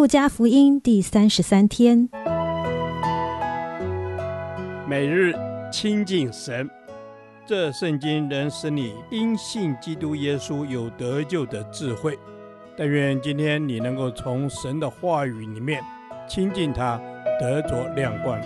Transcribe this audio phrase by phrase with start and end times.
[0.00, 2.08] 路加福音第三十三天，
[4.88, 5.34] 每日
[5.70, 6.66] 亲近神，
[7.44, 12.18] 这圣经能使你因信基督耶稣有得救的智慧。
[12.78, 15.82] 但愿今天你能够从神的话语里面
[16.26, 16.98] 亲近他，
[17.38, 18.40] 得着亮光。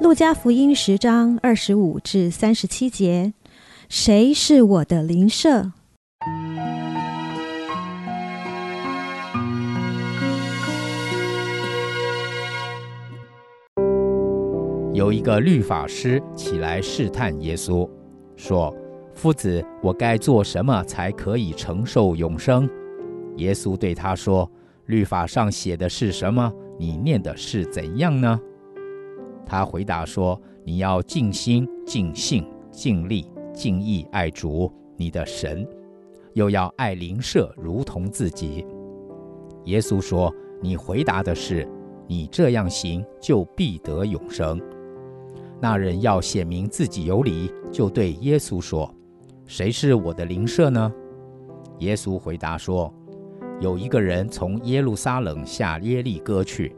[0.00, 3.34] 路加福音十章二十五至三十七节：
[3.88, 5.72] 谁是我的邻舍？
[14.94, 17.90] 有一个律法师起来试探耶稣，
[18.36, 18.72] 说
[19.12, 22.70] ：“夫子，我该做什么才可以承受永生？”
[23.38, 24.48] 耶稣对他说
[24.86, 26.52] ：“律法上写的是什么？
[26.78, 28.40] 你念的是怎样呢？”
[29.44, 35.66] 他回答说：“你要尽心、尽性、尽力、尽意爱主你的神，
[36.34, 38.64] 又要爱邻舍如同自己。”
[39.66, 40.32] 耶稣说
[40.62, 41.68] ：“你回答的是，
[42.06, 44.56] 你这样行就必得永生。”
[45.60, 48.92] 那人要显明自己有理，就对耶稣说
[49.46, 50.92] ：“谁是我的邻舍呢？”
[51.80, 52.92] 耶稣回答说
[53.60, 56.74] ：“有一个人从耶路撒冷下耶利哥去，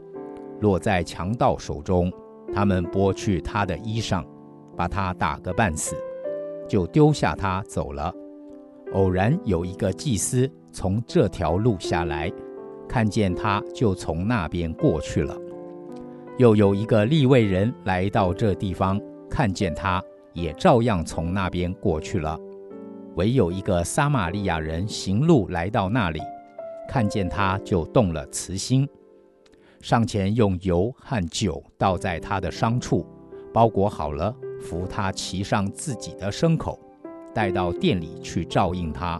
[0.61, 2.11] 落在强盗手中，
[2.53, 4.23] 他们剥去他的衣裳，
[4.75, 5.95] 把他打个半死，
[6.67, 8.13] 就丢下他走了。
[8.93, 12.31] 偶然有一个祭司从这条路下来，
[12.87, 15.37] 看见他，就从那边过去了。”
[16.37, 19.99] 又有一个利未人来到这地方，看见他，
[20.33, 22.39] 也照样从那边过去了。
[23.15, 26.21] 唯有一个撒玛利亚人行路来到那里，
[26.87, 28.87] 看见他，就动了慈心，
[29.81, 33.03] 上前用油和酒倒在他的伤处，
[33.51, 36.79] 包裹好了，扶他骑上自己的牲口，
[37.33, 39.19] 带到店里去照应他。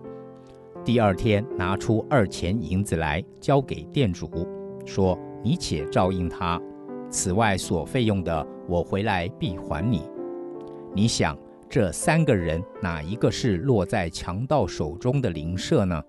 [0.86, 4.30] 第二天拿出二钱银子来交给店主，
[4.86, 6.62] 说：“你且照应他。”
[7.10, 10.04] 此外所费用的，我回来必还你。
[10.94, 11.38] 你想
[11.70, 16.04] 这三个人哪一个是落在强盗手中的邻舍呢？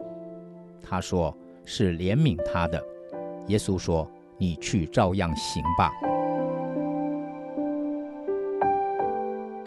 [0.82, 2.82] 他说是怜悯他的。
[3.46, 5.92] 耶稣说：你去照样行吧。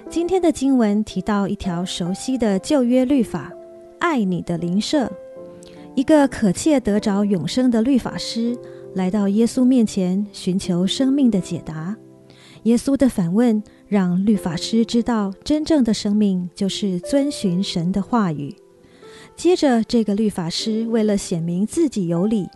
[0.09, 3.51] 今天的经文提到一条熟悉的旧约律法：
[3.99, 5.09] 爱你的邻舍。
[5.95, 8.57] 一个可切得着永生的律法师。
[8.93, 11.95] 来到耶稣面前，寻求生命的解答。
[12.63, 18.55] 耶稣的反问让律法师知道，真正的生命就是遵循神的话语。
[19.35, 22.47] 接着，这个律法师为了显明自己有理，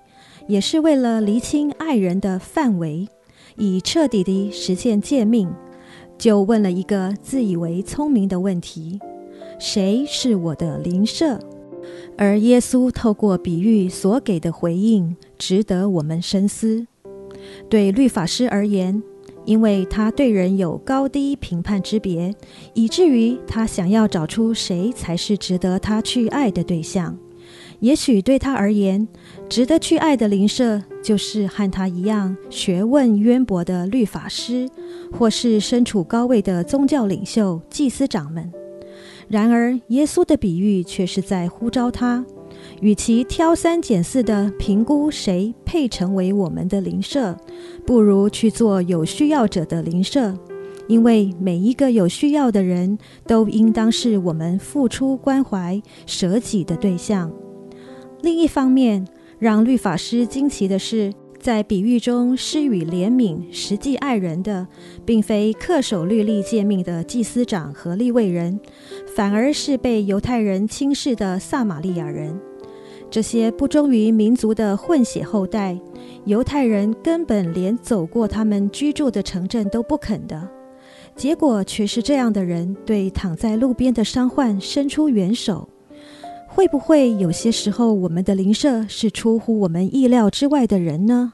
[0.48, 3.08] 也是为了厘清爱人的范围，
[3.56, 5.50] 以彻底地实现诫命，
[6.18, 9.00] 就问了一个自以为聪明的问题：
[9.58, 11.40] 谁是我的邻舍？
[12.18, 16.88] 而耶稣透过比喻所给的回应，值得我们深思。
[17.70, 19.04] 对律法师而言，
[19.44, 22.34] 因为他对人有高低评判之别，
[22.74, 27.18] 以至于他想要找出谁才是值得他去爱的对象。
[27.82, 29.06] 也许对他而言，
[29.50, 34.68] 值得去爱的邻舍，就是和他一样学问渊博的律法师，
[35.12, 38.50] 或是身处高位的宗教领袖、祭司长们。
[39.28, 42.24] 然而，耶稣的比喻却是在呼召他，
[42.80, 47.36] 与其挑三拣四地评估谁配成为我们的邻舍，
[47.86, 50.38] 不如去做有需要者的邻舍，
[50.88, 57.32] 因为每一个有需要的人都应当是我们付出关怀、舍己的对象。
[58.22, 59.06] 另一方面，
[59.40, 61.12] 让律法师惊奇的是，
[61.46, 64.68] 在比喻中施予怜悯、实际爱人的，
[65.06, 68.60] 并非恪守律例诫命的祭司长和利未人，
[69.16, 72.36] 反而是被犹太人轻视的撒玛利亚人。
[73.12, 75.80] 这些不忠于民族的混血后代，
[76.24, 80.50] 犹太人根本连走过他们居住的城镇都不肯的，
[81.16, 85.70] 结果却是这样的人对躺在路边的伤患伸出援手。
[86.48, 91.34] 会不会有些时候，我们的邻舍是出乎我们意料之外的人呢？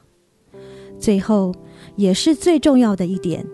[1.02, 1.52] 最后，
[1.96, 3.44] 也是最重要的一点，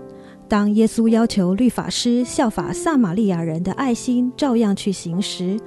[0.47, 5.59] 当耶稣要求律法师效法撒玛利亚人的爱心，照样去行时，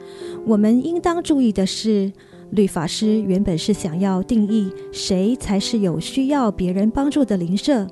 [0.45, 2.13] 我们应当注意的是，
[2.51, 7.87] 律法师原本是想要定义谁才是有需要别人帮助的邻舍，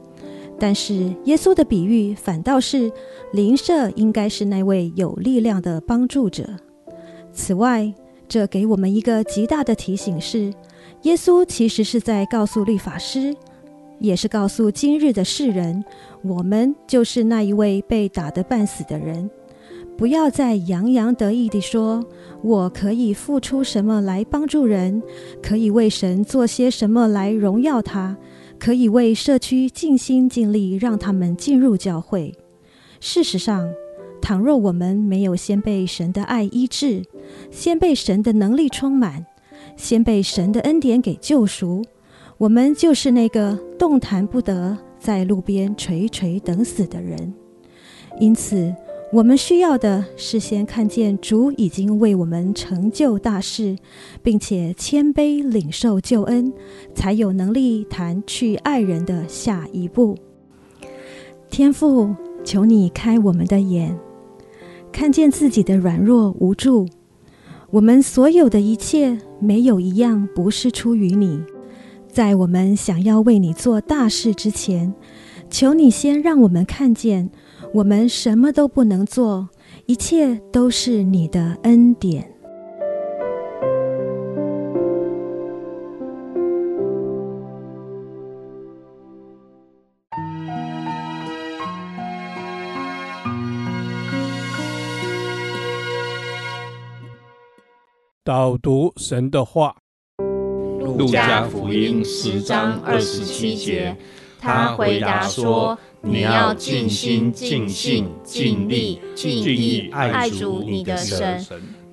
[0.60, 2.92] 但是耶稣的比喻反倒是
[3.34, 6.48] 邻舍应该是那位有力量的帮助者。
[7.34, 7.92] 此外，
[8.28, 10.54] 这给我们一个极大的提醒是，
[11.02, 13.36] 耶稣其实是在告诉律法师，
[14.00, 15.84] 也是告诉今日的世人，
[16.24, 19.30] 我们就是那一位被打得半死的人。
[19.98, 22.02] 不要再洋洋得意地说
[22.42, 25.04] ：“我可以付出什么来帮助人，
[25.42, 28.16] 可以为神做些什么来荣耀他，
[28.58, 32.34] 可以为社区尽心尽力让他们进入教会。”
[33.02, 33.70] 事实上，
[34.22, 37.04] 倘若我们没有先被神的爱医治，
[37.52, 39.26] 先被神的能力充满，
[39.76, 41.84] 先被神的恩典给救赎，
[42.40, 47.34] 我们就是那个动弹不得，在路边垂垂等死的人。
[48.18, 48.74] 因此，
[49.12, 53.76] 我们需要的是先看见主已经为我们成就大事，
[54.24, 56.54] 并且谦卑领受救恩，
[56.96, 60.18] 才有能力谈去爱人的下一步。
[61.50, 62.16] 天父，
[62.46, 64.00] 求你开我们的眼，
[64.94, 66.88] 看见自己的软弱无助。
[67.72, 71.44] 我们所有的一切，没有一样不是出于你。
[72.12, 74.94] 在我们想要为你做大事之前，
[75.50, 77.30] 求你先让我们看见。
[77.74, 79.48] 我们什么都不能做，
[79.86, 82.34] 一切都是你的恩典。
[98.24, 99.76] 导读神的话，
[101.00, 103.96] 《路加福音》十章二十七节，
[104.38, 105.78] 他回答说。
[106.02, 111.46] 你要尽心、尽性、尽力、尽意爱主你的神，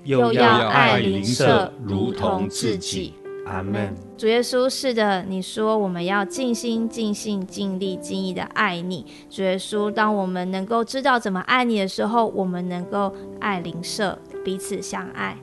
[0.04, 3.14] 又要爱邻舍如同自己。
[3.46, 3.92] 阿门。
[4.16, 9.04] 主耶稣，是的，你说我们要尽心、尽性、尽力、尽意的爱你。
[9.28, 15.36] 主耶稣，当我们能够知道怎么爱你的时候，我们能够爱邻舍，彼此相爱。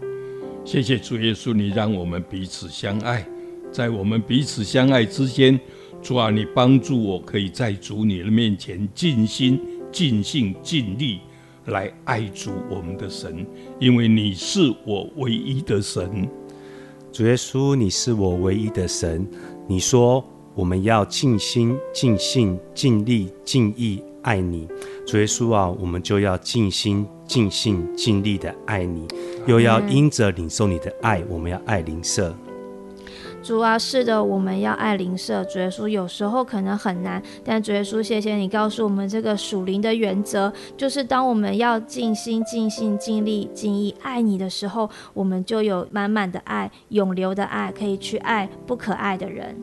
[0.64, 3.26] 谢谢主耶稣，你让我们彼此相爱，
[3.74, 5.60] 在我们彼此相爱之间。
[6.02, 9.60] 主啊，你帮助我，可以在主你的面前尽心、
[9.90, 11.22] 尽性、尽力
[11.68, 13.46] 来爱主我们的神，
[13.80, 16.28] 因为你是我唯一的神。
[17.12, 19.26] 主耶稣，你是我唯一的神。
[19.66, 20.24] 你说
[20.56, 24.68] 我们要尽心、尽性、尽力、尽意爱你。
[25.08, 29.08] 主耶稣啊，我们就要尽心、尽性、尽力的爱你，
[29.48, 32.36] 又要因着领受你的爱，我们要爱邻舍。
[33.44, 35.44] 主啊，是的，我们要爱邻舍。
[35.44, 49.54] 主耶稣，有时候可能很难，但主耶稣，谢谢你告诉我们这个属灵的原则，就是当我们要尽心、尽性、尽力、尽意爱你的时候，我们就有满满的爱、永流的爱，可以去爱不可爱的人。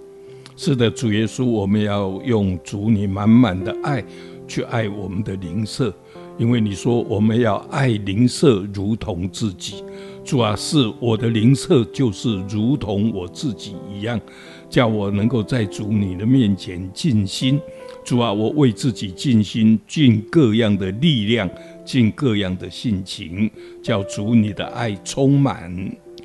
[0.56, 4.05] 是的，主耶稣，我们要用主你满满的爱
[4.47, 5.91] 去爱我们的邻舍，
[6.37, 9.83] 因为你说我们要爱邻舍如同自己。
[10.25, 14.21] 主啊，是我的灵舍，就是如同我自己一样，
[14.69, 17.61] 叫我能够在主你的面前尽心。
[18.05, 21.49] 主啊，我为自己尽心，尽各样的力量，
[21.85, 23.51] 尽各样的性情，
[23.83, 25.73] 叫主你的爱充满。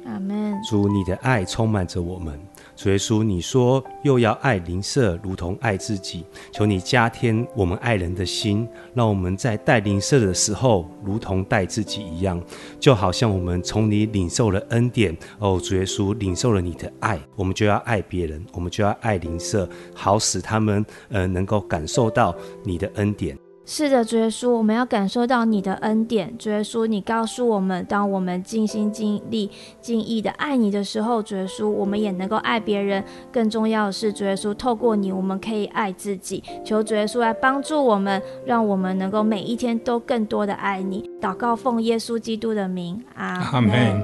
[0.06, 0.54] 阿门。
[0.70, 2.40] 主你的爱充满着我们。
[2.76, 12.42] 主耶稣，你说又要爱邻舍如同爱自己，求你加添我们爱人的心，让我们在带邻舍的时候，如同带自己一样，
[12.80, 23.45] 就好像我们从你领受了恩典哦，主耶稣领受了你的爱，我们就要爱别人，我们就要爱邻舍，好使他们呃能够感受到你的恩典。
[23.68, 26.38] 是的，主耶稣，我们要感受到你的恩典。
[26.38, 29.50] 主耶稣，你告诉我们，当我们尽心尽力、
[29.82, 33.04] 尽意的爱你的时候，主耶稣，我们也能够爱别人。
[33.32, 36.44] 更重要的是，主耶稣，透过你，我们可以爱自己。
[36.64, 41.10] 求主耶稣来帮助我们，让我们能够每一天都更多的爱你。
[41.20, 44.00] 祷告，奉耶稣基督的名，阿门。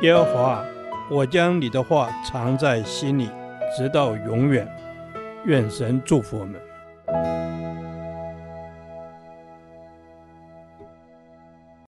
[0.00, 0.64] 耶和华，
[1.10, 3.28] 我将你的话藏在心里，
[3.76, 4.66] 直到永远。
[5.44, 6.54] 愿神祝福我们。